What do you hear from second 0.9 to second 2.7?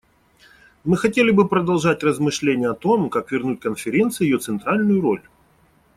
хотели бы продолжать размышления